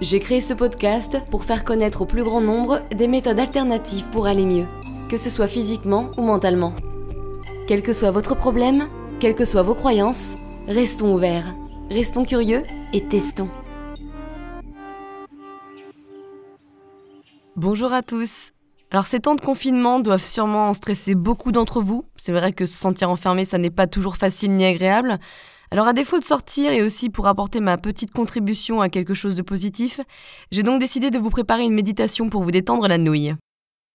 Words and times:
J'ai 0.00 0.20
créé 0.20 0.40
ce 0.40 0.54
podcast 0.54 1.18
pour 1.28 1.44
faire 1.44 1.64
connaître 1.64 2.02
au 2.02 2.06
plus 2.06 2.22
grand 2.22 2.40
nombre 2.40 2.82
des 2.94 3.08
méthodes 3.08 3.40
alternatives 3.40 4.08
pour 4.10 4.28
aller 4.28 4.46
mieux, 4.46 4.68
que 5.08 5.16
ce 5.16 5.28
soit 5.28 5.48
physiquement 5.48 6.12
ou 6.16 6.22
mentalement. 6.22 6.72
Quel 7.66 7.82
que 7.82 7.92
soit 7.92 8.12
votre 8.12 8.36
problème, 8.36 8.88
quelles 9.18 9.34
que 9.34 9.44
soient 9.44 9.64
vos 9.64 9.74
croyances, 9.74 10.36
restons 10.68 11.12
ouverts, 11.12 11.52
restons 11.90 12.24
curieux 12.24 12.62
et 12.92 13.08
testons. 13.08 13.48
Bonjour 17.56 17.92
à 17.92 18.02
tous. 18.02 18.52
Alors 18.92 19.06
ces 19.06 19.18
temps 19.18 19.34
de 19.34 19.40
confinement 19.40 19.98
doivent 19.98 20.22
sûrement 20.22 20.72
stresser 20.74 21.16
beaucoup 21.16 21.50
d'entre 21.50 21.80
vous. 21.80 22.04
C'est 22.14 22.30
vrai 22.30 22.52
que 22.52 22.66
se 22.66 22.78
sentir 22.78 23.10
enfermé, 23.10 23.44
ça 23.44 23.58
n'est 23.58 23.68
pas 23.68 23.88
toujours 23.88 24.14
facile 24.14 24.54
ni 24.54 24.64
agréable. 24.64 25.18
Alors 25.70 25.86
à 25.86 25.92
défaut 25.92 26.18
de 26.18 26.24
sortir 26.24 26.72
et 26.72 26.82
aussi 26.82 27.10
pour 27.10 27.26
apporter 27.26 27.60
ma 27.60 27.76
petite 27.76 28.10
contribution 28.10 28.80
à 28.80 28.88
quelque 28.88 29.12
chose 29.12 29.34
de 29.34 29.42
positif, 29.42 30.00
j'ai 30.50 30.62
donc 30.62 30.80
décidé 30.80 31.10
de 31.10 31.18
vous 31.18 31.28
préparer 31.28 31.64
une 31.64 31.74
méditation 31.74 32.30
pour 32.30 32.42
vous 32.42 32.50
détendre 32.50 32.88
la 32.88 32.96
nouille. 32.96 33.34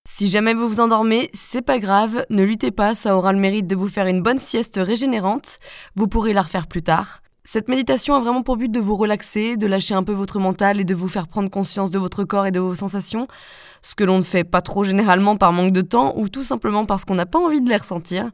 Si 0.07 0.27
jamais 0.27 0.53
vous 0.53 0.67
vous 0.67 0.79
endormez, 0.79 1.31
c'est 1.33 1.63
pas 1.63 1.79
grave, 1.79 2.25
ne 2.29 2.43
luttez 2.43 2.69
pas, 2.69 2.93
ça 2.93 3.17
aura 3.17 3.33
le 3.33 3.39
mérite 3.39 3.65
de 3.65 3.75
vous 3.75 3.87
faire 3.87 4.05
une 4.05 4.21
bonne 4.21 4.37
sieste 4.37 4.79
régénérante, 4.81 5.57
vous 5.95 6.07
pourrez 6.07 6.33
la 6.33 6.43
refaire 6.43 6.67
plus 6.67 6.83
tard. 6.83 7.22
Cette 7.45 7.67
méditation 7.67 8.15
a 8.15 8.21
vraiment 8.21 8.41
pour 8.41 8.55
but 8.55 8.71
de 8.71 8.79
vous 8.79 8.95
relaxer, 8.95 9.57
de 9.57 9.67
lâcher 9.67 9.93
un 9.93 10.03
peu 10.03 10.13
votre 10.13 10.39
mental 10.39 10.79
et 10.79 10.85
de 10.85 10.95
vous 10.95 11.09
faire 11.09 11.27
prendre 11.27 11.49
conscience 11.49 11.91
de 11.91 11.99
votre 11.99 12.23
corps 12.23 12.45
et 12.45 12.51
de 12.51 12.59
vos 12.61 12.73
sensations, 12.73 13.27
ce 13.81 13.95
que 13.95 14.05
l'on 14.05 14.17
ne 14.17 14.23
fait 14.23 14.45
pas 14.45 14.61
trop 14.61 14.85
généralement 14.85 15.35
par 15.35 15.51
manque 15.51 15.73
de 15.73 15.81
temps 15.81 16.13
ou 16.15 16.29
tout 16.29 16.43
simplement 16.43 16.85
parce 16.85 17.03
qu'on 17.03 17.15
n'a 17.15 17.25
pas 17.25 17.39
envie 17.39 17.59
de 17.59 17.67
les 17.67 17.75
ressentir. 17.75 18.31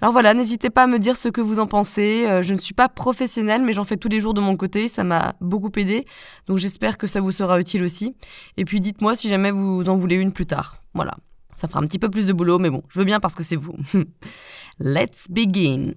Alors 0.00 0.12
voilà, 0.12 0.34
n'hésitez 0.34 0.68
pas 0.68 0.84
à 0.84 0.86
me 0.88 0.98
dire 0.98 1.16
ce 1.16 1.28
que 1.28 1.40
vous 1.40 1.60
en 1.60 1.68
pensez. 1.68 2.24
Euh, 2.26 2.42
je 2.42 2.52
ne 2.54 2.58
suis 2.58 2.74
pas 2.74 2.88
professionnelle, 2.88 3.62
mais 3.62 3.72
j'en 3.72 3.84
fais 3.84 3.96
tous 3.96 4.08
les 4.08 4.18
jours 4.18 4.34
de 4.34 4.40
mon 4.40 4.56
côté. 4.56 4.88
Ça 4.88 5.04
m'a 5.04 5.34
beaucoup 5.40 5.70
aidé. 5.76 6.04
Donc 6.48 6.58
j'espère 6.58 6.98
que 6.98 7.06
ça 7.06 7.20
vous 7.20 7.30
sera 7.30 7.60
utile 7.60 7.84
aussi. 7.84 8.16
Et 8.56 8.64
puis 8.64 8.80
dites-moi 8.80 9.14
si 9.14 9.28
jamais 9.28 9.52
vous 9.52 9.88
en 9.88 9.96
voulez 9.96 10.16
une 10.16 10.32
plus 10.32 10.46
tard. 10.46 10.82
Voilà. 10.94 11.16
Ça 11.54 11.68
fera 11.68 11.78
un 11.78 11.84
petit 11.84 11.98
peu 12.00 12.08
plus 12.08 12.26
de 12.26 12.32
boulot, 12.32 12.58
mais 12.58 12.70
bon, 12.70 12.82
je 12.88 12.98
veux 12.98 13.04
bien 13.04 13.20
parce 13.20 13.36
que 13.36 13.44
c'est 13.44 13.56
vous. 13.56 13.76
Let's 14.80 15.26
begin. 15.28 15.92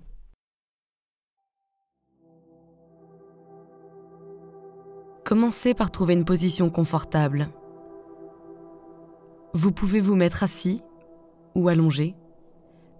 Commencez 5.25 5.73
par 5.73 5.89
trouver 5.89 6.13
une 6.13 6.25
position 6.25 6.69
confortable. 6.69 7.49
Vous 9.53 9.71
pouvez 9.71 10.01
vous 10.01 10.15
mettre 10.15 10.43
assis 10.43 10.81
ou 11.55 11.69
allongé 11.69 12.15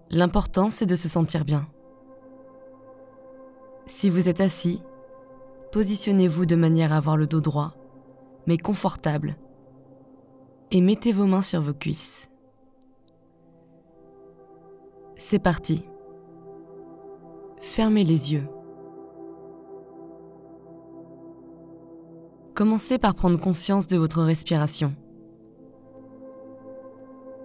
L'important, 0.09 0.69
c'est 0.69 0.85
de 0.85 0.95
se 0.95 1.09
sentir 1.09 1.43
bien. 1.43 1.67
Si 3.85 4.09
vous 4.09 4.29
êtes 4.29 4.39
assis, 4.39 4.81
positionnez-vous 5.71 6.45
de 6.45 6.55
manière 6.55 6.93
à 6.93 6.97
avoir 6.97 7.17
le 7.17 7.27
dos 7.27 7.41
droit, 7.41 7.73
mais 8.47 8.57
confortable, 8.57 9.35
et 10.71 10.79
mettez 10.79 11.11
vos 11.11 11.25
mains 11.25 11.41
sur 11.41 11.61
vos 11.61 11.73
cuisses. 11.73 12.29
C'est 15.17 15.39
parti. 15.39 15.85
Fermez 17.59 18.03
les 18.03 18.33
yeux. 18.33 18.47
Commencez 22.55 22.99
par 22.99 23.15
prendre 23.15 23.39
conscience 23.39 23.87
de 23.87 23.97
votre 23.97 24.21
respiration. 24.21 24.93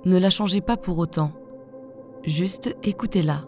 Ne 0.04 0.19
la 0.19 0.28
changez 0.28 0.60
pas 0.60 0.76
pour 0.76 0.98
autant. 0.98 1.32
Juste 2.24 2.76
écoutez-la. 2.82 3.46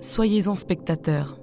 Soyez-en 0.00 0.56
spectateur. 0.56 1.38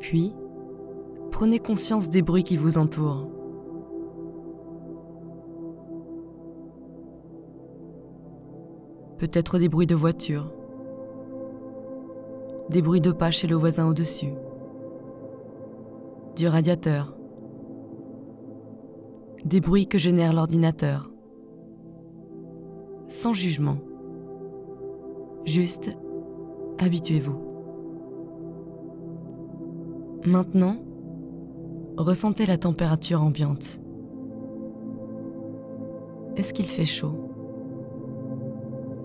Puis, 0.00 0.34
prenez 1.30 1.60
conscience 1.60 2.10
des 2.10 2.22
bruits 2.22 2.42
qui 2.42 2.56
vous 2.56 2.78
entourent. 2.78 3.28
Peut-être 9.18 9.60
des 9.60 9.68
bruits 9.68 9.86
de 9.86 9.94
voiture, 9.94 10.52
des 12.72 12.82
bruits 12.82 13.00
de 13.00 13.12
pas 13.12 13.30
chez 13.30 13.46
le 13.46 13.54
voisin 13.54 13.88
au-dessus, 13.88 14.32
du 16.36 16.48
radiateur, 16.48 17.14
des 19.44 19.60
bruits 19.60 19.86
que 19.86 19.98
génère 19.98 20.32
l'ordinateur. 20.32 21.10
Sans 23.08 23.34
jugement. 23.34 23.76
Juste, 25.44 25.90
habituez-vous. 26.78 27.36
Maintenant, 30.24 30.76
ressentez 31.98 32.46
la 32.46 32.56
température 32.56 33.22
ambiante. 33.22 33.80
Est-ce 36.36 36.54
qu'il 36.54 36.64
fait 36.64 36.86
chaud? 36.86 37.28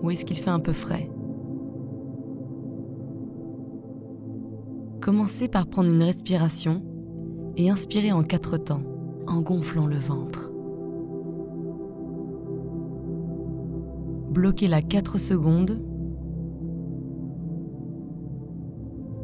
Ou 0.02 0.10
est-ce 0.10 0.24
qu'il 0.24 0.38
fait 0.38 0.48
un 0.48 0.60
peu 0.60 0.72
frais? 0.72 1.10
Commencez 5.08 5.48
par 5.48 5.66
prendre 5.66 5.88
une 5.88 6.02
respiration 6.02 6.82
et 7.56 7.70
inspirez 7.70 8.12
en 8.12 8.20
quatre 8.20 8.58
temps 8.58 8.82
en 9.26 9.40
gonflant 9.40 9.86
le 9.86 9.96
ventre. 9.96 10.52
Bloquez-la 14.30 14.82
4 14.82 15.16
secondes, 15.16 15.80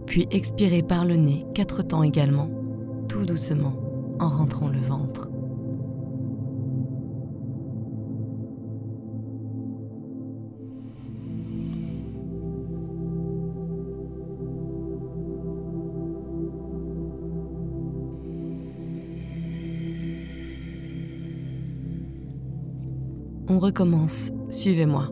puis 0.06 0.26
expirez 0.30 0.82
par 0.82 1.04
le 1.04 1.16
nez 1.16 1.44
4 1.54 1.82
temps 1.82 2.02
également, 2.02 2.48
tout 3.06 3.26
doucement, 3.26 3.74
en 4.20 4.30
rentrant 4.30 4.68
le 4.68 4.80
ventre. 4.80 5.28
Recommence, 23.64 24.30
suivez-moi. 24.50 25.10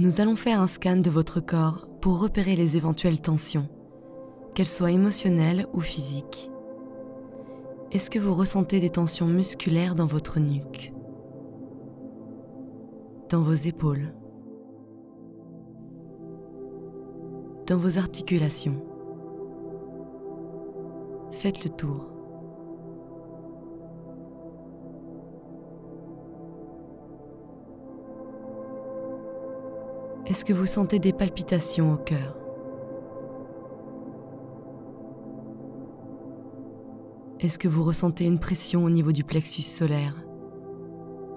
Nous 0.00 0.20
allons 0.20 0.34
faire 0.34 0.60
un 0.60 0.66
scan 0.66 0.96
de 0.96 1.08
votre 1.08 1.38
corps 1.38 1.86
pour 2.00 2.18
repérer 2.18 2.56
les 2.56 2.76
éventuelles 2.76 3.20
tensions, 3.20 3.68
qu'elles 4.52 4.66
soient 4.66 4.90
émotionnelles 4.90 5.68
ou 5.72 5.78
physiques. 5.78 6.50
Est-ce 7.92 8.10
que 8.10 8.18
vous 8.18 8.34
ressentez 8.34 8.80
des 8.80 8.90
tensions 8.90 9.28
musculaires 9.28 9.94
dans 9.94 10.06
votre 10.06 10.40
nuque, 10.40 10.92
dans 13.30 13.40
vos 13.40 13.52
épaules, 13.52 14.12
dans 17.68 17.76
vos 17.76 17.96
articulations? 17.96 18.84
Faites 21.30 21.62
le 21.62 21.70
tour. 21.70 22.13
Est-ce 30.26 30.46
que 30.46 30.54
vous 30.54 30.64
sentez 30.64 30.98
des 30.98 31.12
palpitations 31.12 31.92
au 31.92 31.96
cœur? 31.98 32.34
Est-ce 37.40 37.58
que 37.58 37.68
vous 37.68 37.84
ressentez 37.84 38.24
une 38.24 38.38
pression 38.38 38.84
au 38.84 38.90
niveau 38.90 39.12
du 39.12 39.22
plexus 39.22 39.60
solaire 39.60 40.16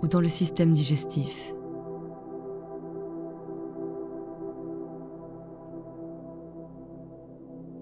ou 0.02 0.08
dans 0.08 0.22
le 0.22 0.30
système 0.30 0.72
digestif? 0.72 1.54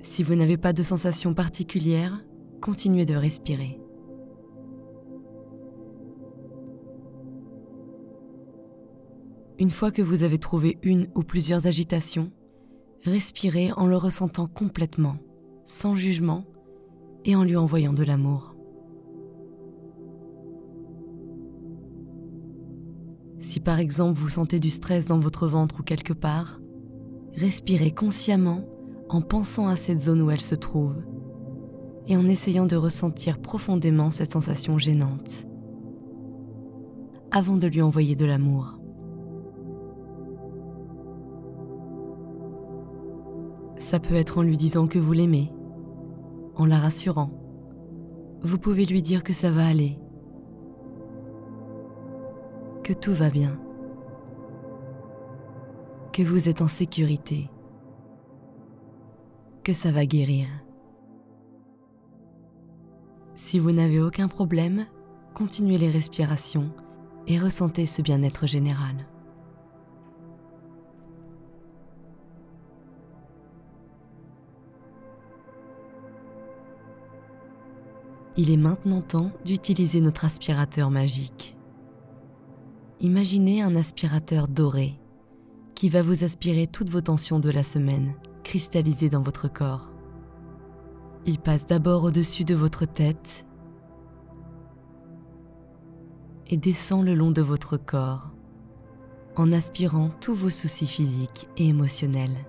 Si 0.01 0.23
vous 0.23 0.33
n'avez 0.33 0.57
pas 0.57 0.73
de 0.73 0.81
sensation 0.81 1.35
particulière, 1.35 2.25
continuez 2.61 3.05
de 3.05 3.15
respirer. 3.15 3.79
Une 9.57 9.69
fois 9.69 9.91
que 9.91 10.01
vous 10.01 10.23
avez 10.23 10.37
trouvé 10.37 10.77
une 10.83 11.07
ou 11.15 11.23
plusieurs 11.23 11.65
agitations, 11.65 12.31
respirez 13.03 13.71
en 13.71 13.87
le 13.87 13.95
ressentant 13.95 14.47
complètement, 14.47 15.15
sans 15.63 15.95
jugement 15.95 16.43
et 17.23 17.37
en 17.37 17.43
lui 17.43 17.55
envoyant 17.55 17.93
de 17.93 18.03
l'amour. 18.03 18.55
Si 23.39 23.61
par 23.61 23.79
exemple 23.79 24.19
vous 24.19 24.29
sentez 24.29 24.59
du 24.59 24.69
stress 24.69 25.07
dans 25.07 25.19
votre 25.19 25.47
ventre 25.47 25.79
ou 25.79 25.83
quelque 25.83 26.13
part, 26.13 26.59
respirez 27.35 27.91
consciemment 27.91 28.65
en 29.07 29.21
pensant 29.21 29.67
à 29.67 29.77
cette 29.77 29.99
zone 29.99 30.21
où 30.21 30.31
elle 30.31 30.41
se 30.41 30.55
trouve 30.55 30.97
et 32.07 32.17
en 32.17 32.27
essayant 32.27 32.65
de 32.65 32.75
ressentir 32.75 33.39
profondément 33.39 34.09
cette 34.09 34.33
sensation 34.33 34.77
gênante 34.77 35.45
avant 37.31 37.57
de 37.57 37.67
lui 37.67 37.81
envoyer 37.81 38.15
de 38.15 38.25
l'amour. 38.25 38.74
Ça 43.85 43.99
peut 43.99 44.15
être 44.15 44.39
en 44.39 44.41
lui 44.41 44.57
disant 44.57 44.87
que 44.87 44.97
vous 44.97 45.13
l'aimez, 45.13 45.53
en 46.55 46.65
la 46.65 46.79
rassurant. 46.79 47.29
Vous 48.41 48.57
pouvez 48.57 48.83
lui 48.83 49.03
dire 49.03 49.23
que 49.23 49.31
ça 49.31 49.51
va 49.51 49.67
aller, 49.67 49.99
que 52.83 52.93
tout 52.93 53.13
va 53.13 53.29
bien, 53.29 53.59
que 56.13 56.23
vous 56.23 56.49
êtes 56.49 56.63
en 56.63 56.67
sécurité, 56.67 57.51
que 59.63 59.71
ça 59.71 59.91
va 59.91 60.07
guérir. 60.07 60.47
Si 63.35 63.59
vous 63.59 63.71
n'avez 63.71 64.01
aucun 64.01 64.27
problème, 64.27 64.87
continuez 65.35 65.77
les 65.77 65.91
respirations 65.91 66.71
et 67.27 67.37
ressentez 67.37 67.85
ce 67.85 68.01
bien-être 68.01 68.47
général. 68.47 69.05
Il 78.37 78.51
est 78.51 78.57
maintenant 78.57 79.01
temps 79.01 79.31
d'utiliser 79.45 80.01
notre 80.01 80.25
aspirateur 80.25 80.91
magique. 80.91 81.55
Imaginez 82.99 83.61
un 83.61 83.77
aspirateur 83.77 84.49
doré 84.49 84.99
qui 85.73 85.87
va 85.87 86.01
vous 86.01 86.25
aspirer 86.25 86.67
toutes 86.67 86.89
vos 86.89 86.99
tensions 86.99 87.39
de 87.39 87.49
la 87.49 87.63
semaine 87.63 88.13
cristallisées 88.43 89.09
dans 89.09 89.21
votre 89.21 89.47
corps. 89.47 89.89
Il 91.25 91.39
passe 91.39 91.65
d'abord 91.65 92.03
au-dessus 92.03 92.43
de 92.43 92.55
votre 92.55 92.85
tête 92.85 93.45
et 96.47 96.57
descend 96.57 97.05
le 97.05 97.15
long 97.15 97.31
de 97.31 97.41
votre 97.41 97.77
corps 97.77 98.31
en 99.37 99.51
aspirant 99.53 100.09
tous 100.19 100.33
vos 100.33 100.49
soucis 100.49 100.87
physiques 100.87 101.47
et 101.55 101.69
émotionnels. 101.69 102.45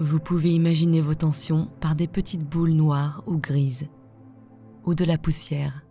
Vous 0.00 0.18
pouvez 0.18 0.52
imaginer 0.52 1.00
vos 1.00 1.14
tensions 1.14 1.68
par 1.80 1.94
des 1.94 2.08
petites 2.08 2.44
boules 2.44 2.72
noires 2.72 3.22
ou 3.26 3.36
grises 3.38 3.88
ou 4.88 4.94
de 4.94 5.04
la 5.04 5.18
poussière. 5.18 5.82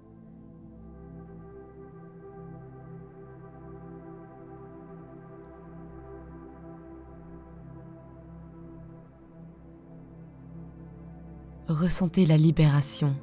Ressentez 11.67 12.25
la 12.25 12.37
libération 12.37 13.15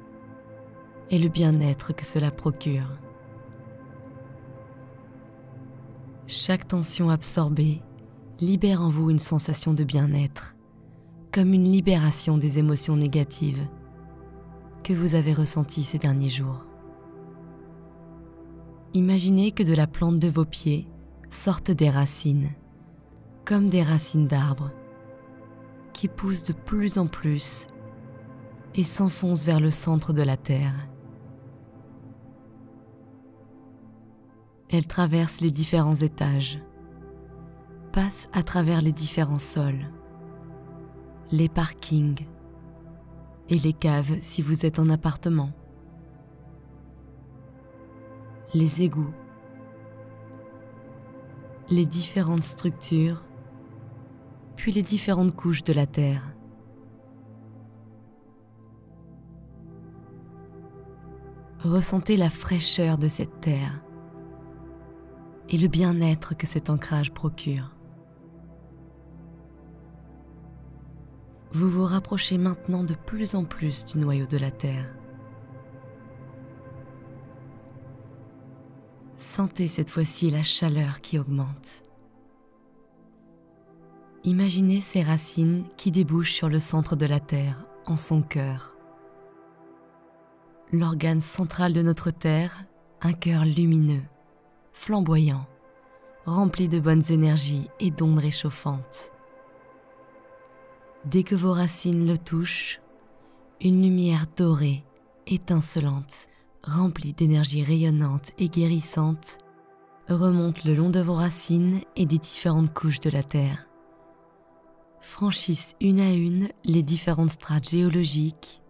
et 1.09 1.19
le 1.19 1.27
bien-être 1.27 1.93
que 1.93 2.05
cela 2.05 2.31
procure. 2.31 2.97
Chaque 6.25 6.69
tension 6.69 7.09
absorbée 7.09 7.81
libère 8.39 8.81
en 8.81 8.87
vous 8.87 9.09
une 9.09 9.19
sensation 9.19 9.73
de 9.73 9.83
bien-être, 9.83 10.55
comme 11.33 11.53
une 11.53 11.69
libération 11.69 12.37
des 12.37 12.59
émotions 12.59 12.95
négatives 12.95 13.67
que 14.85 14.93
vous 14.93 15.15
avez 15.15 15.33
ressenti 15.33 15.81
ces 15.81 15.97
derniers 15.97 16.29
jours. 16.29 16.63
Imaginez 18.93 19.51
que 19.51 19.63
de 19.63 19.73
la 19.73 19.87
plante 19.87 20.19
de 20.19 20.27
vos 20.27 20.45
pieds 20.45 20.87
sortent 21.31 21.71
des 21.71 21.89
racines, 21.89 22.51
comme 23.45 23.67
des 23.67 23.81
racines 23.81 24.27
d'arbres, 24.27 24.71
qui 25.91 26.07
poussent 26.07 26.43
de 26.43 26.53
plus 26.53 26.99
en 26.99 27.07
plus 27.07 27.65
et 28.75 28.83
s'enfoncent 28.83 29.43
vers 29.43 29.59
le 29.59 29.71
centre 29.71 30.13
de 30.13 30.21
la 30.21 30.37
terre. 30.37 30.87
Elles 34.69 34.87
traversent 34.87 35.41
les 35.41 35.51
différents 35.51 35.95
étages, 35.95 36.59
passent 37.91 38.29
à 38.33 38.43
travers 38.43 38.83
les 38.83 38.93
différents 38.93 39.39
sols, 39.39 39.89
les 41.31 41.49
parkings, 41.49 42.27
et 43.49 43.57
les 43.57 43.73
caves 43.73 44.17
si 44.19 44.41
vous 44.41 44.65
êtes 44.65 44.79
en 44.79 44.89
appartement, 44.89 45.51
les 48.53 48.81
égouts, 48.81 49.13
les 51.69 51.85
différentes 51.85 52.43
structures, 52.43 53.23
puis 54.55 54.71
les 54.71 54.81
différentes 54.81 55.35
couches 55.35 55.63
de 55.63 55.73
la 55.73 55.85
Terre. 55.85 56.35
Ressentez 61.59 62.15
la 62.15 62.29
fraîcheur 62.29 62.97
de 62.97 63.07
cette 63.07 63.41
terre 63.41 63.81
et 65.49 65.57
le 65.57 65.67
bien-être 65.67 66.35
que 66.35 66.45
cet 66.45 66.69
ancrage 66.69 67.11
procure. 67.11 67.74
Vous 71.55 71.69
vous 71.69 71.85
rapprochez 71.85 72.37
maintenant 72.37 72.83
de 72.83 72.93
plus 72.93 73.33
en 73.33 73.45
plus 73.45 73.85
du 73.85 73.97
noyau 73.97 74.25
de 74.25 74.37
la 74.37 74.51
Terre. 74.51 74.93
Sentez 79.15 79.69
cette 79.69 79.89
fois-ci 79.89 80.29
la 80.29 80.43
chaleur 80.43 80.99
qui 80.99 81.17
augmente. 81.17 81.83
Imaginez 84.25 84.81
ces 84.81 85.01
racines 85.01 85.63
qui 85.77 85.91
débouchent 85.91 86.33
sur 86.33 86.49
le 86.49 86.59
centre 86.59 86.97
de 86.97 87.05
la 87.05 87.21
Terre, 87.21 87.65
en 87.85 87.95
son 87.95 88.21
cœur. 88.21 88.75
L'organe 90.73 91.21
central 91.21 91.71
de 91.71 91.81
notre 91.81 92.11
Terre, 92.11 92.65
un 93.01 93.13
cœur 93.13 93.45
lumineux, 93.45 94.03
flamboyant, 94.73 95.45
rempli 96.25 96.67
de 96.67 96.81
bonnes 96.81 97.05
énergies 97.09 97.69
et 97.79 97.91
d'ondes 97.91 98.19
réchauffantes. 98.19 99.14
Dès 101.05 101.21
que 101.21 101.35
vos 101.35 101.53
racines 101.53 102.07
le 102.07 102.17
touchent, 102.17 102.81
une 103.61 103.83
lumière 103.83 104.25
dorée, 104.35 104.83
étincelante, 105.27 106.27
remplie 106.63 107.13
d'énergie 107.13 107.61
rayonnante 107.61 108.31
et 108.39 108.49
guérissante, 108.49 109.37
remonte 110.09 110.63
le 110.63 110.73
long 110.73 110.89
de 110.89 110.99
vos 110.99 111.13
racines 111.13 111.81
et 111.95 112.07
des 112.07 112.17
différentes 112.17 112.73
couches 112.73 113.01
de 113.01 113.11
la 113.11 113.21
Terre. 113.21 113.67
Franchissent 114.99 115.75
une 115.79 115.99
à 115.99 116.11
une 116.11 116.49
les 116.63 116.81
différentes 116.81 117.29
strates 117.29 117.69
géologiques, 117.69 118.63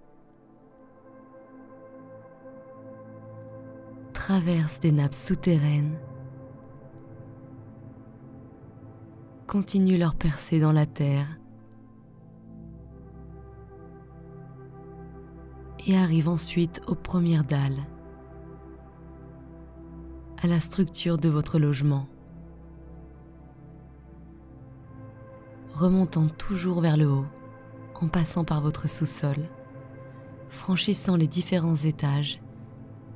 traversent 4.12 4.82
des 4.82 4.92
nappes 4.92 5.14
souterraines, 5.14 5.98
continuent 9.48 10.00
leur 10.00 10.16
percée 10.16 10.60
dans 10.60 10.74
la 10.74 10.86
Terre 10.86 11.30
et 15.88 15.98
arrive 15.98 16.30
ensuite 16.30 16.82
aux 16.88 16.96
premières 16.96 17.44
dalles, 17.44 17.86
à 20.42 20.48
la 20.48 20.60
structure 20.60 21.18
de 21.18 21.30
votre 21.30 21.60
logement, 21.60 22.08
remontant 25.74 26.28
toujours 26.28 26.82
vers 26.82 26.98
le 26.98 27.10
haut, 27.10 27.26
en 28.02 28.08
passant 28.08 28.44
par 28.44 28.62
votre 28.62 28.90
sous-sol, 28.90 29.38
franchissant 30.50 31.16
les 31.16 31.28
différents 31.28 31.76
étages 31.76 32.42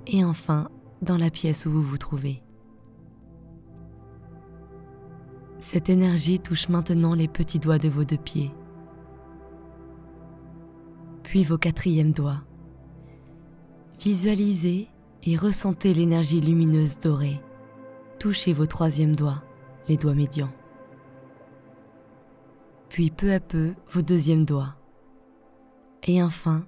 et 0.07 0.23
enfin 0.23 0.69
dans 1.01 1.17
la 1.17 1.29
pièce 1.29 1.65
où 1.65 1.71
vous 1.71 1.83
vous 1.83 1.97
trouvez. 1.97 2.41
Cette 5.59 5.89
énergie 5.89 6.39
touche 6.39 6.69
maintenant 6.69 7.15
les 7.15 7.27
petits 7.27 7.59
doigts 7.59 7.79
de 7.79 7.89
vos 7.89 8.05
deux 8.05 8.17
pieds, 8.17 8.51
puis 11.23 11.43
vos 11.43 11.57
quatrièmes 11.57 12.11
doigts. 12.11 12.43
Visualisez 14.00 14.88
et 15.24 15.36
ressentez 15.36 15.94
l'énergie 15.94 16.39
lumineuse 16.39 17.00
dorée. 17.00 17.41
Touchez 18.18 18.53
vos 18.53 18.65
troisièmes 18.65 19.15
doigts, 19.15 19.44
les 19.89 19.98
doigts 19.98 20.13
médians. 20.13 20.53
Puis 22.88 23.12
peu 23.12 23.34
à 23.34 23.41
peu 23.41 23.74
vos 23.89 24.01
deuxièmes 24.01 24.46
doigts. 24.46 24.75
Et 26.03 26.24
enfin, 26.24 26.65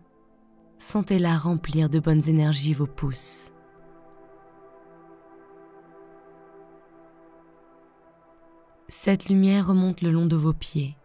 sentez-la 0.77 1.37
remplir 1.37 1.89
de 1.89 1.99
bonnes 1.99 2.27
énergies 2.27 2.73
vos 2.73 2.85
pouces. 2.85 3.53
Cette 8.89 9.29
lumière 9.29 9.67
remonte 9.67 10.01
le 10.01 10.11
long 10.11 10.25
de 10.25 10.35
vos 10.35 10.51
pieds, 10.51 10.97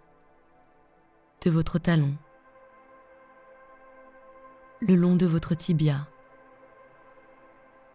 de 1.45 1.51
votre 1.53 1.79
talon, 1.79 2.17
le 4.81 4.97
long 4.97 5.15
de 5.15 5.25
votre 5.25 5.55
tibia 5.55 6.09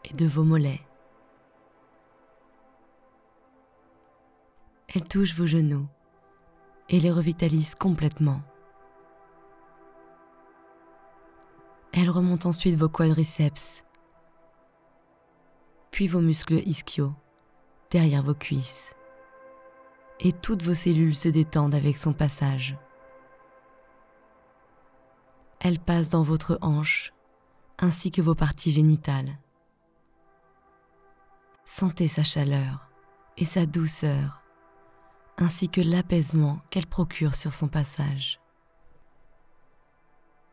et 0.05 0.13
de 0.13 0.25
vos 0.25 0.43
mollets. 0.43 0.81
Elle 4.89 5.08
touche 5.08 5.36
vos 5.36 5.48
genoux 5.48 5.88
et 6.89 7.00
les 7.00 7.12
revitalise 7.12 7.75
complètement. 7.75 8.41
Elle 11.93 12.10
remonte 12.10 12.46
ensuite 12.46 12.75
vos 12.75 12.89
quadriceps, 12.89 13.86
puis 15.91 16.08
vos 16.08 16.22
muscles 16.22 16.62
ischio, 16.67 17.13
derrière 17.89 18.24
vos 18.24 18.34
cuisses 18.34 18.96
et 20.22 20.31
toutes 20.31 20.62
vos 20.63 20.75
cellules 20.75 21.15
se 21.15 21.29
détendent 21.29 21.75
avec 21.75 21.98
son 21.98 22.13
passage. 22.13 22.77
Elle 25.60 25.79
passe 25.79 26.10
dans 26.10 26.22
votre 26.22 26.58
hanche 26.62 27.13
ainsi 27.79 28.12
que 28.12 28.22
vos 28.22 28.36
parties 28.36 28.72
génitales. 28.72 29.38
Sentez 31.65 32.08
sa 32.08 32.24
chaleur 32.24 32.89
et 33.38 33.46
sa 33.46 33.65
douceur, 33.65 34.41
ainsi 35.38 35.70
que 35.70 35.82
l'apaisement 35.82 36.60
qu'elle 36.70 36.88
procure 36.88 37.36
sur 37.36 37.53
son 37.53 37.68
passage. 37.68 38.39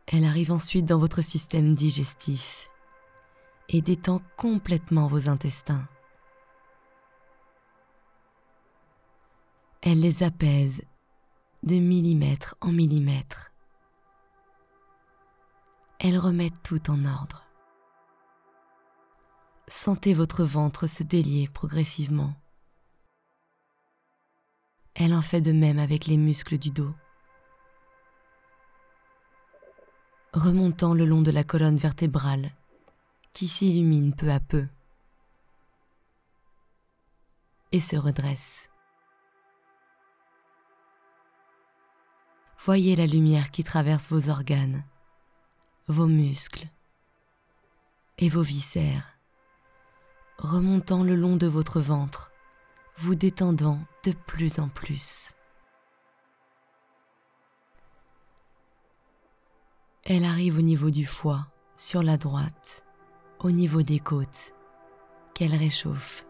Elle 0.06 0.24
arrive 0.24 0.52
ensuite 0.52 0.86
dans 0.86 0.98
votre 0.98 1.20
système 1.20 1.74
digestif 1.74 2.70
et 3.68 3.82
détend 3.82 4.22
complètement 4.36 5.06
vos 5.06 5.28
intestins. 5.28 5.86
Elle 9.82 10.00
les 10.00 10.22
apaise 10.22 10.82
de 11.62 11.76
millimètre 11.76 12.56
en 12.60 12.72
millimètre. 12.72 13.52
Elle 15.98 16.18
remet 16.18 16.50
tout 16.62 16.90
en 16.90 17.04
ordre. 17.04 17.47
Sentez 19.68 20.14
votre 20.14 20.44
ventre 20.44 20.86
se 20.86 21.02
délier 21.02 21.46
progressivement. 21.46 22.34
Elle 24.94 25.12
en 25.12 25.20
fait 25.20 25.42
de 25.42 25.52
même 25.52 25.78
avec 25.78 26.06
les 26.06 26.16
muscles 26.16 26.56
du 26.56 26.70
dos. 26.70 26.94
Remontant 30.32 30.94
le 30.94 31.04
long 31.04 31.20
de 31.20 31.30
la 31.30 31.44
colonne 31.44 31.76
vertébrale 31.76 32.50
qui 33.34 33.46
s'illumine 33.46 34.14
peu 34.14 34.32
à 34.32 34.40
peu 34.40 34.66
et 37.70 37.80
se 37.80 37.96
redresse. 37.96 38.70
Voyez 42.58 42.96
la 42.96 43.06
lumière 43.06 43.50
qui 43.50 43.64
traverse 43.64 44.08
vos 44.08 44.30
organes, 44.30 44.82
vos 45.88 46.06
muscles 46.06 46.68
et 48.16 48.30
vos 48.30 48.42
viscères, 48.42 49.17
remontant 50.38 51.02
le 51.02 51.16
long 51.16 51.36
de 51.36 51.46
votre 51.46 51.80
ventre, 51.80 52.30
vous 52.96 53.14
détendant 53.14 53.80
de 54.04 54.12
plus 54.12 54.60
en 54.60 54.68
plus. 54.68 55.34
Elle 60.04 60.24
arrive 60.24 60.58
au 60.58 60.62
niveau 60.62 60.90
du 60.90 61.04
foie, 61.04 61.48
sur 61.76 62.02
la 62.02 62.16
droite, 62.16 62.84
au 63.40 63.50
niveau 63.50 63.82
des 63.82 63.98
côtes, 63.98 64.54
qu'elle 65.34 65.54
réchauffe. 65.54 66.24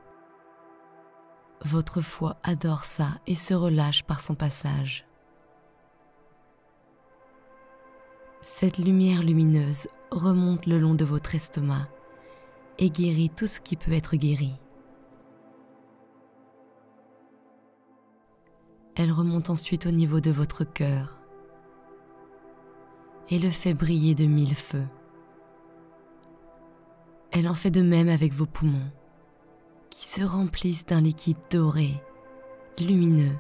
Votre 1.65 2.01
foie 2.01 2.37
adore 2.43 2.85
ça 2.85 3.21
et 3.27 3.35
se 3.35 3.55
relâche 3.55 4.05
par 4.05 4.21
son 4.21 4.35
passage. 4.35 5.07
Cette 8.41 8.79
lumière 8.79 9.23
lumineuse 9.23 9.89
remonte 10.11 10.67
le 10.67 10.79
long 10.79 10.95
de 10.95 11.05
votre 11.05 11.35
estomac 11.35 11.89
et 12.79 12.91
guérit 12.91 13.31
tout 13.31 13.47
ce 13.47 13.61
qui 13.61 13.77
peut 13.77 13.93
être 13.93 14.17
guéri. 14.17 14.53
Elle 18.95 19.13
remonte 19.13 19.51
ensuite 19.51 19.87
au 19.87 19.91
niveau 19.91 20.21
de 20.21 20.31
votre 20.31 20.65
cœur 20.65 21.19
et 23.31 23.39
le 23.39 23.51
fait 23.51 23.75
briller 23.75 24.15
de 24.15 24.27
mille 24.27 24.55
feux. 24.55 24.87
Elle 27.31 27.49
en 27.49 27.55
fait 27.55 27.71
de 27.71 27.83
même 27.83 28.09
avec 28.09 28.33
vos 28.33 28.47
poumons, 28.47 28.91
qui 29.91 30.07
se 30.07 30.23
remplissent 30.23 30.87
d'un 30.87 31.01
liquide 31.01 31.37
doré, 31.51 32.03
lumineux, 32.79 33.37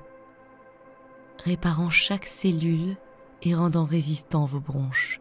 réparant 1.42 1.90
chaque 1.90 2.26
cellule 2.26 2.96
et 3.42 3.54
rendant 3.54 3.84
résistants 3.84 4.44
vos 4.44 4.60
bronches. 4.60 5.20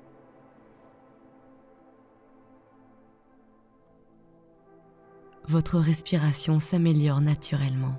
Votre 5.50 5.80
respiration 5.80 6.60
s'améliore 6.60 7.22
naturellement. 7.22 7.96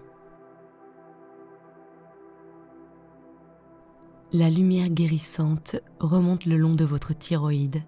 La 4.33 4.51
lumière 4.51 4.91
guérissante 4.91 5.77
remonte 5.99 6.45
le 6.45 6.59
long 6.59 6.75
de 6.75 6.85
votre 6.85 7.15
thyroïde 7.15 7.83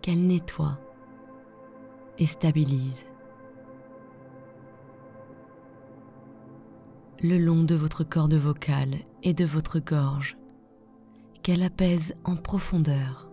qu'elle 0.00 0.26
nettoie 0.26 0.78
et 2.18 2.24
stabilise. 2.24 3.04
Le 7.20 7.36
long 7.36 7.62
de 7.62 7.74
votre 7.74 8.04
corde 8.04 8.34
vocale 8.34 9.00
et 9.22 9.34
de 9.34 9.44
votre 9.44 9.80
gorge 9.80 10.38
qu'elle 11.42 11.62
apaise 11.62 12.14
en 12.24 12.36
profondeur. 12.36 13.28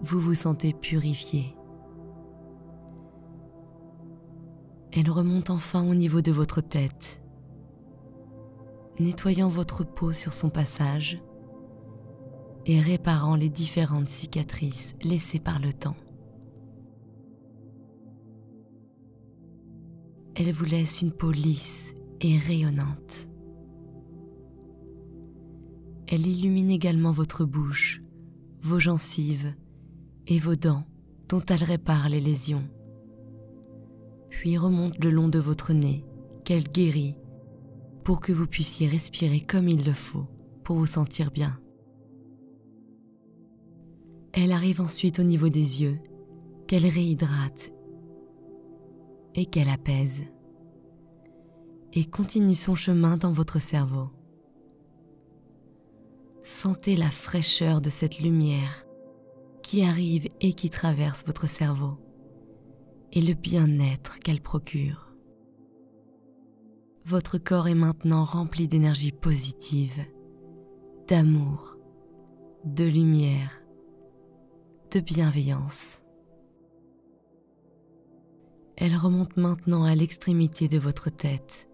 Vous 0.00 0.20
vous 0.20 0.34
sentez 0.34 0.72
purifié. 0.72 1.55
Elle 4.98 5.10
remonte 5.10 5.50
enfin 5.50 5.86
au 5.86 5.94
niveau 5.94 6.22
de 6.22 6.32
votre 6.32 6.62
tête, 6.62 7.20
nettoyant 8.98 9.50
votre 9.50 9.84
peau 9.84 10.14
sur 10.14 10.32
son 10.32 10.48
passage 10.48 11.20
et 12.64 12.80
réparant 12.80 13.36
les 13.36 13.50
différentes 13.50 14.08
cicatrices 14.08 14.94
laissées 15.02 15.38
par 15.38 15.58
le 15.58 15.70
temps. 15.70 15.96
Elle 20.34 20.50
vous 20.50 20.64
laisse 20.64 21.02
une 21.02 21.12
peau 21.12 21.30
lisse 21.30 21.94
et 22.22 22.38
rayonnante. 22.38 23.28
Elle 26.06 26.26
illumine 26.26 26.70
également 26.70 27.12
votre 27.12 27.44
bouche, 27.44 28.00
vos 28.62 28.80
gencives 28.80 29.52
et 30.26 30.38
vos 30.38 30.56
dents 30.56 30.86
dont 31.28 31.42
elle 31.50 31.64
répare 31.64 32.08
les 32.08 32.20
lésions. 32.20 32.64
Puis 34.36 34.58
remonte 34.58 35.02
le 35.02 35.10
long 35.10 35.28
de 35.28 35.38
votre 35.38 35.72
nez, 35.72 36.04
qu'elle 36.44 36.64
guérit, 36.64 37.16
pour 38.04 38.20
que 38.20 38.34
vous 38.34 38.46
puissiez 38.46 38.86
respirer 38.86 39.40
comme 39.40 39.66
il 39.66 39.82
le 39.82 39.94
faut, 39.94 40.26
pour 40.62 40.76
vous 40.76 40.84
sentir 40.84 41.30
bien. 41.30 41.58
Elle 44.34 44.52
arrive 44.52 44.82
ensuite 44.82 45.20
au 45.20 45.22
niveau 45.22 45.48
des 45.48 45.80
yeux, 45.82 45.98
qu'elle 46.66 46.84
réhydrate 46.86 47.72
et 49.34 49.46
qu'elle 49.46 49.70
apaise, 49.70 50.22
et 51.94 52.04
continue 52.04 52.54
son 52.54 52.74
chemin 52.74 53.16
dans 53.16 53.32
votre 53.32 53.58
cerveau. 53.58 54.10
Sentez 56.44 56.94
la 56.94 57.10
fraîcheur 57.10 57.80
de 57.80 57.88
cette 57.88 58.20
lumière 58.20 58.86
qui 59.62 59.82
arrive 59.82 60.28
et 60.42 60.52
qui 60.52 60.68
traverse 60.68 61.24
votre 61.24 61.48
cerveau 61.48 61.96
et 63.16 63.22
le 63.22 63.32
bien-être 63.32 64.18
qu'elle 64.18 64.42
procure. 64.42 65.10
Votre 67.06 67.38
corps 67.38 67.66
est 67.66 67.74
maintenant 67.74 68.24
rempli 68.24 68.68
d'énergie 68.68 69.10
positive, 69.10 70.04
d'amour, 71.08 71.78
de 72.66 72.84
lumière, 72.84 73.62
de 74.90 75.00
bienveillance. 75.00 76.02
Elle 78.76 78.94
remonte 78.94 79.38
maintenant 79.38 79.84
à 79.84 79.94
l'extrémité 79.94 80.68
de 80.68 80.78
votre 80.78 81.08
tête, 81.08 81.70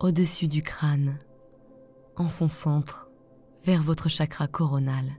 au-dessus 0.00 0.48
du 0.48 0.62
crâne, 0.62 1.20
en 2.16 2.28
son 2.28 2.48
centre, 2.48 3.08
vers 3.62 3.82
votre 3.82 4.08
chakra 4.08 4.48
coronal. 4.48 5.12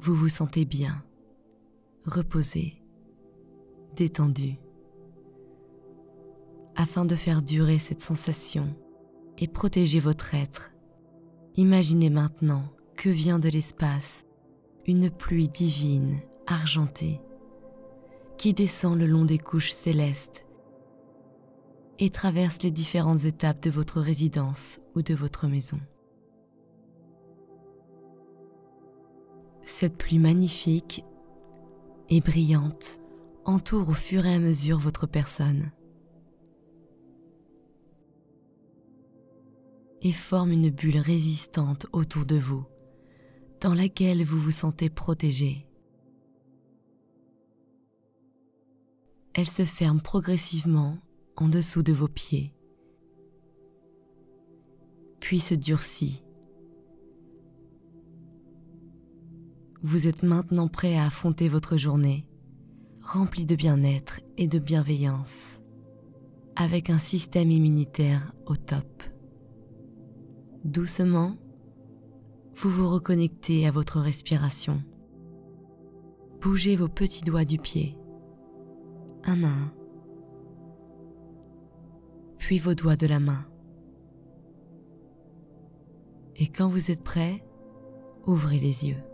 Vous 0.00 0.16
vous 0.16 0.28
sentez 0.28 0.64
bien, 0.64 1.00
reposé, 2.06 2.79
détendu. 3.94 4.58
Afin 6.76 7.04
de 7.04 7.14
faire 7.14 7.42
durer 7.42 7.78
cette 7.78 8.00
sensation 8.00 8.74
et 9.38 9.48
protéger 9.48 10.00
votre 10.00 10.34
être, 10.34 10.72
imaginez 11.56 12.10
maintenant 12.10 12.64
que 12.96 13.08
vient 13.08 13.38
de 13.38 13.48
l'espace 13.48 14.24
une 14.86 15.10
pluie 15.10 15.48
divine, 15.48 16.20
argentée, 16.46 17.20
qui 18.38 18.54
descend 18.54 18.98
le 18.98 19.06
long 19.06 19.24
des 19.24 19.38
couches 19.38 19.72
célestes 19.72 20.46
et 21.98 22.10
traverse 22.10 22.62
les 22.62 22.70
différentes 22.70 23.26
étapes 23.26 23.62
de 23.62 23.70
votre 23.70 24.00
résidence 24.00 24.80
ou 24.94 25.02
de 25.02 25.14
votre 25.14 25.46
maison. 25.46 25.78
Cette 29.62 29.96
pluie 29.96 30.18
magnifique 30.18 31.04
et 32.08 32.20
brillante 32.20 33.00
entoure 33.44 33.88
au 33.88 33.94
fur 33.94 34.26
et 34.26 34.34
à 34.34 34.38
mesure 34.38 34.78
votre 34.78 35.06
personne 35.06 35.72
et 40.02 40.12
forme 40.12 40.52
une 40.52 40.70
bulle 40.70 40.98
résistante 40.98 41.86
autour 41.92 42.24
de 42.24 42.36
vous, 42.36 42.64
dans 43.60 43.74
laquelle 43.74 44.24
vous 44.24 44.38
vous 44.38 44.50
sentez 44.50 44.88
protégé. 44.88 45.66
Elle 49.34 49.48
se 49.48 49.64
ferme 49.64 50.00
progressivement 50.00 50.98
en 51.36 51.48
dessous 51.48 51.82
de 51.82 51.92
vos 51.92 52.08
pieds, 52.08 52.54
puis 55.20 55.40
se 55.40 55.54
durcit. 55.54 56.24
Vous 59.82 60.08
êtes 60.08 60.22
maintenant 60.22 60.68
prêt 60.68 60.96
à 60.96 61.06
affronter 61.06 61.48
votre 61.48 61.76
journée, 61.76 62.26
remplie 63.02 63.46
de 63.46 63.54
bien-être 63.54 64.20
et 64.36 64.48
de 64.48 64.58
bienveillance, 64.58 65.60
avec 66.56 66.90
un 66.90 66.98
système 66.98 67.50
immunitaire 67.50 68.32
au 68.46 68.56
top. 68.56 69.02
Doucement, 70.64 71.36
vous 72.56 72.70
vous 72.70 72.88
reconnectez 72.88 73.66
à 73.66 73.70
votre 73.70 74.00
respiration. 74.00 74.82
Bougez 76.40 76.76
vos 76.76 76.88
petits 76.88 77.22
doigts 77.22 77.44
du 77.44 77.58
pied, 77.58 77.96
un 79.24 79.42
à 79.44 79.48
un 79.48 79.72
puis 82.40 82.58
vos 82.58 82.74
doigts 82.74 82.96
de 82.96 83.06
la 83.06 83.20
main. 83.20 83.44
Et 86.34 86.48
quand 86.48 86.66
vous 86.66 86.90
êtes 86.90 87.04
prêt, 87.04 87.44
ouvrez 88.26 88.58
les 88.58 88.88
yeux. 88.88 89.04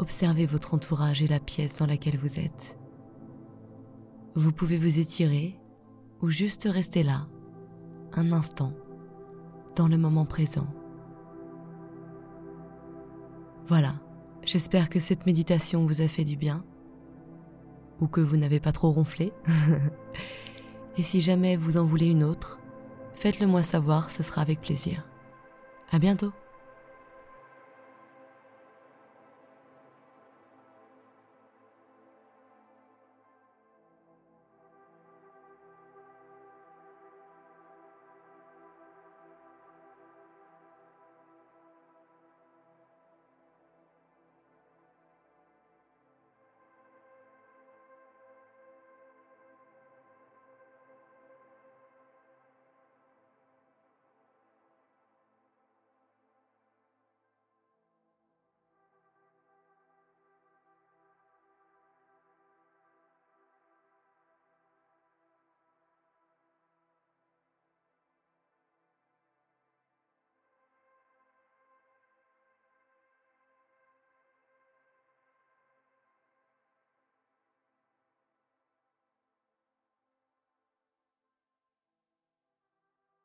Observez 0.00 0.46
votre 0.46 0.72
entourage 0.72 1.22
et 1.22 1.26
la 1.26 1.40
pièce 1.40 1.76
dans 1.76 1.86
laquelle 1.86 2.16
vous 2.16 2.40
êtes. 2.40 2.78
Vous 4.34 4.50
pouvez 4.50 4.78
vous 4.78 4.98
étirer 4.98 5.60
ou 6.22 6.30
juste 6.30 6.66
rester 6.70 7.02
là, 7.02 7.26
un 8.14 8.32
instant, 8.32 8.72
dans 9.76 9.88
le 9.88 9.98
moment 9.98 10.24
présent. 10.24 10.66
Voilà, 13.68 13.92
j'espère 14.42 14.88
que 14.88 15.00
cette 15.00 15.26
méditation 15.26 15.84
vous 15.84 16.00
a 16.00 16.08
fait 16.08 16.24
du 16.24 16.36
bien 16.36 16.64
ou 18.00 18.06
que 18.06 18.22
vous 18.22 18.38
n'avez 18.38 18.58
pas 18.58 18.72
trop 18.72 18.90
ronflé. 18.90 19.34
Et 20.96 21.02
si 21.02 21.20
jamais 21.20 21.56
vous 21.56 21.76
en 21.76 21.84
voulez 21.84 22.06
une 22.06 22.24
autre, 22.24 22.58
faites-le 23.16 23.46
moi 23.46 23.62
savoir, 23.62 24.10
ce 24.10 24.22
sera 24.22 24.40
avec 24.40 24.62
plaisir. 24.62 25.06
À 25.92 25.98
bientôt! 25.98 26.32